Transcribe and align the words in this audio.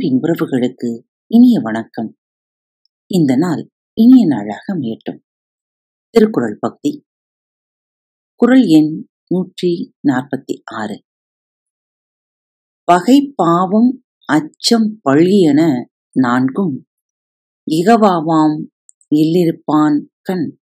அன்பின் 0.00 0.20
உறவுகளுக்கு 0.22 1.02
இனிய 1.26 1.60
வணக்கம். 1.60 2.16
இந்த 3.06 3.36
நாள் 3.36 3.70
இனிய 3.92 4.26
நாளாக 4.26 4.74
அமையட்டும். 4.74 5.20
திருக்குறள் 6.08 6.56
பக்தி. 6.60 7.06
குறள் 8.34 8.62
எண் 8.62 9.08
நூற்றி 9.26 9.94
நாற்பத்தி 10.08 10.62
ஆறு 10.64 11.04
பகை 12.84 13.32
பாவம் 13.36 14.04
அச்சம் 14.24 15.00
பழியென 15.04 15.84
நான்கும் 16.12 16.86
இகவாவாம் 17.70 18.66
இல்லிருப்பான் 19.14 20.06
கண். 20.20 20.58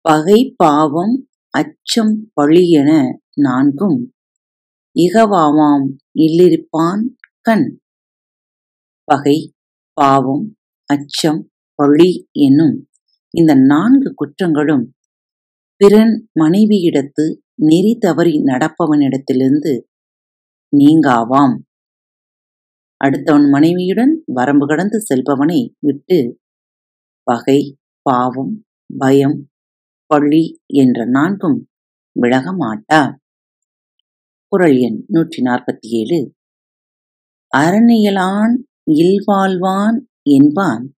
பகை 0.00 0.54
பாவம் 0.56 1.28
அச்சம் 1.48 2.32
பழியென 2.40 3.18
நான்கும் 3.34 4.14
இகவாவாம் 4.94 5.96
இல்லிருப்பான் 6.14 7.04
கண். 7.40 7.81
பகை 9.12 9.38
பாவம் 9.96 10.44
அச்சம் 10.90 11.40
பழி 11.78 12.10
என்னும் 12.46 12.76
இந்த 13.34 13.52
நான்கு 13.70 14.08
குற்றங்களும் 14.14 14.84
பிறன் 15.80 16.12
மனைவியிடத்து 16.40 17.24
நெறி 17.68 17.92
தவறி 17.98 18.34
நடப்பவனிடத்திலிருந்து 18.50 19.72
நீங்காவாம். 20.72 21.54
அடுத்தவன் 23.00 23.46
மனைவியுடன் 23.54 24.12
வரம்பு 24.32 24.66
கடந்து 24.66 24.98
செல்பவனை 25.00 25.60
விட்டு 25.78 26.18
பகை 27.26 27.60
பாவம் 28.06 28.54
பயம் 28.90 29.38
பள்ளி 30.10 30.44
என்ற 30.82 31.06
நான்கும் 31.16 31.58
விலக 32.16 32.46
மாட்டா 32.62 33.02
குரல் 34.52 34.78
எண் 34.86 34.98
நூற்றி 35.08 35.40
நாற்பத்தி 35.42 35.88
ஏழு. 36.00 36.20
அரணியலான் 37.52 38.54
இல்வாழ்வான் 38.90 39.98
என்பான். 40.22 40.96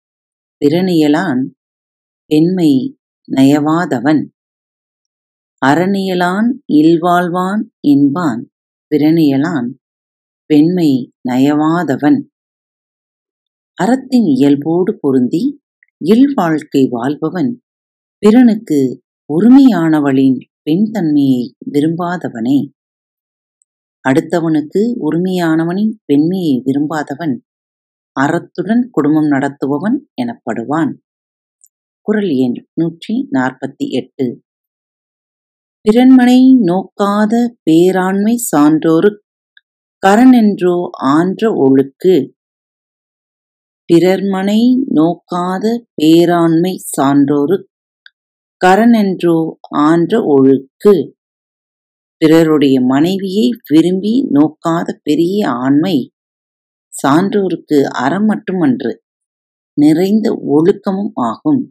பிறனியலான் 0.60 1.42
பெண்மை 2.26 2.98
நயவாதவன். 3.32 4.26
அறனியலான் 5.66 6.62
இல்வாழ்வான் 6.72 7.62
என்பான். 7.80 8.52
பிறனியலான் 8.90 9.68
பெண்மை 10.46 11.12
நயவாதவன். 11.28 12.20
அறத்தின் 13.74 14.26
இயல்போடு 14.26 14.98
பொருந்தி 15.00 15.62
இல்வாழ்க்கை 16.04 16.88
வாழ்பவன். 16.90 17.62
பிறனுக்கு 18.18 19.02
உரிமையானவளின் 19.32 20.40
பெண் 20.62 20.90
தன்மையை 20.90 21.56
விரும்பாதவனே. 21.72 22.70
அடுத்தவனுக்கு 24.08 24.94
உரிமையானவனின் 25.00 25.92
பெண்மையை 26.04 26.62
விரும்பாதவன். 26.64 27.38
அறத்துடன் 28.20 28.82
குடும்பம் 28.90 29.26
நடத்துபவன் 29.26 29.96
எனப்படுவான். 30.22 30.92
குரல் 32.00 32.32
எண் 32.36 32.68
நூற்றி 32.72 33.28
நாற்பத்தி 33.32 33.86
எட்டு. 33.90 34.26
பிறன்மனை 35.84 36.40
நோக்காத 36.62 37.34
பேராண்மை 37.70 38.34
சான்றோரு 38.50 39.10
என்றோ 40.32 40.76
ஆன்ற 40.90 41.50
ஒழுக்கு. 41.64 42.14
பிறர்மனை 43.88 44.60
நோக்காத 44.94 45.64
பேராண்மை 46.02 46.74
சான்றோரு 46.96 47.56
என்றோ 48.94 49.36
ஆன்ற 49.70 50.20
ஒழுக்கு. 50.26 50.94
பிறருடைய 52.22 52.80
மனைவியை 52.80 53.46
விரும்பி 53.70 54.14
நோக்காத 54.32 54.88
பெரிய 55.02 55.38
ஆண்மை 55.48 55.96
சான்றோருக்கு 56.94 57.78
அறம் 57.82 58.24
மட்டுமன்று 58.24 59.02
நிறைந்த 59.74 60.26
ஒழுக்கமும் 60.48 61.12
ஆகும். 61.14 61.62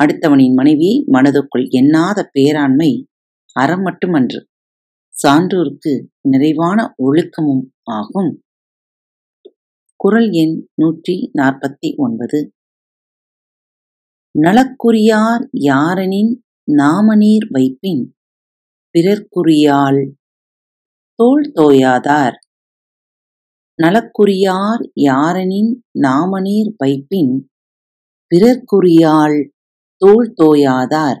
அடுத்தவனின் 0.00 0.54
மனைவியை 0.54 1.04
மனதுக்குள் 1.12 1.66
எண்ணாத 1.70 2.30
பேராண்மை 2.34 2.90
அறம் 3.56 3.82
மட்டுமன்று 3.82 4.48
சான்றோருக்கு 5.14 5.92
நிறைவான 6.28 6.94
ஒழுக்கமும் 6.96 7.64
ஆகும். 7.90 8.32
குரல் 9.96 10.30
எண் 10.30 10.56
நூற்றி 10.74 11.30
நாற்பத்தி 11.38 11.96
ஒன்பது. 11.96 12.40
நலக்குரியார் 14.34 15.44
யாரெனின் 15.60 16.32
நாமநீர் 16.72 17.46
வைப்பின் 17.52 18.02
பிறர்க்குரியால் 18.94 20.02
தோல் 21.18 21.46
தோயாதார் 21.54 22.36
நலக்குரியார் 23.78 24.82
யாரெனின் 25.02 25.72
நாமநீர் 26.00 26.70
வைப்பின் 26.76 27.32
பிறர்க்குரியாள் 28.30 29.36
தோல் 30.02 30.28
தோயாதார். 30.34 31.18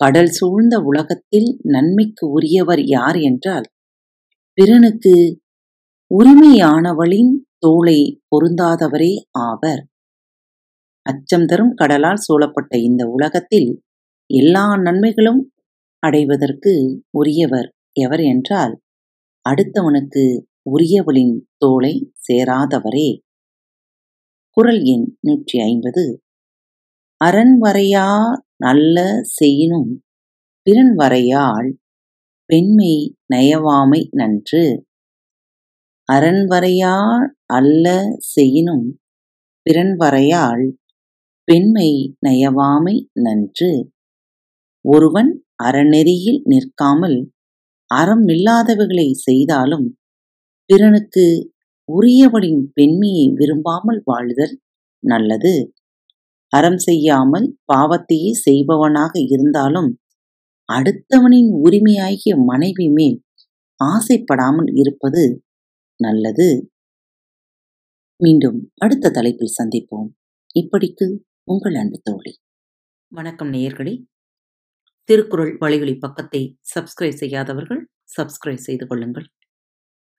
கடல் 0.00 0.30
சூழ்ந்த 0.30 0.76
உலகத்தில் 0.80 1.48
நன்மைக்கு 1.64 2.24
உரியவர் 2.28 2.82
யார் 2.86 3.18
என்றால் 3.20 3.66
பிறனுக்கு 4.58 5.14
உரிமையானவளின் 6.10 7.32
தோளை 7.58 7.98
பொருந்தாதவரே 8.28 9.12
ஆவர். 9.46 9.82
அச்சம் 11.06 11.46
தரும் 11.46 11.74
கடலால் 11.74 12.24
சூழப்பட்ட 12.26 12.74
இந்த 12.78 13.02
உலகத்தில் 13.08 13.70
எல்லா 14.30 14.66
நன்மைகளும் 14.76 15.42
அடைவதற்கு 16.02 16.72
உரியவர் 17.10 17.68
எவர் 18.00 18.24
என்றால் 18.24 18.74
அடுத்தவனுக்கு 19.46 20.24
உரியவளின் 20.66 21.34
தோளை 21.58 21.92
சேராதவரே. 22.26 23.08
குரல் 24.56 24.82
எண் 24.84 25.06
நூற்றி 25.20 25.58
ஐம்பது. 25.60 26.04
அரண்வரையா 27.20 28.06
நல்ல 28.56 28.96
செய்யினும் 29.22 29.90
பிறன்வரையால் 30.66 31.68
பெண்மை 32.50 32.92
நயவாமை 33.34 34.00
நன்று. 34.10 34.64
அரண்வரையா 36.08 36.94
அல்ல 37.52 37.86
செய்யினும் 38.34 38.86
பிறன்வரையால் 39.66 40.64
பெண்மை 41.48 41.90
நயவாமை 42.26 42.96
நன்று. 43.12 43.70
ஒருவன் 44.84 45.30
அறநெறியில் 45.62 46.40
நிற்காமல் 46.44 47.18
அறம் 47.90 48.26
இல்லாதவைகளை 48.28 49.08
செய்தாலும் 49.26 49.86
பிறனுக்கு 50.70 51.24
உரியவளின் 51.88 52.62
பெண்மையை 52.72 53.26
விரும்பாமல் 53.34 54.02
வாழுதல் 54.04 54.54
நல்லது. 55.02 55.52
அறம் 56.52 56.76
செய்யாமல் 56.76 57.46
பாவத்தையே 57.72 58.30
செய்பவனாக 58.30 59.12
இருந்தாலும் 59.20 59.90
அடுத்தவனின் 60.68 61.50
உரிமையாகிய 61.62 62.36
மனைவி 62.36 62.88
மேல் 62.88 63.18
ஆசைப்படாமல் 63.80 64.70
இருப்பது 64.74 65.24
நல்லது. 66.00 66.48
மீண்டும் 68.20 68.58
அடுத்த 68.76 69.10
தலைப்பில் 69.10 69.56
சந்திப்போம். 69.62 70.08
இப்படிக்கு 70.56 71.06
உங்கள் 71.44 71.74
அன்பு 71.74 72.00
தோழி. 72.02 72.32
வணக்கம் 73.12 73.50
நேயர்களே. 73.52 73.94
திருக்குறள் 75.08 75.56
வழிகளி 75.58 75.94
பக்கத்தை 75.98 76.58
சப்ஸ்கிரைப் 76.74 77.20
செய்யாதவர்கள் 77.20 77.82
சப்ஸ்கிரைப் 78.16 78.64
செய்து 78.66 78.86
கொள்ளுங்கள். 78.86 79.26